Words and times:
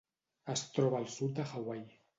Es 0.53 0.63
troba 0.79 0.99
al 1.03 1.07
sud 1.19 1.39
de 1.41 1.49
Hawaii. 1.55 1.89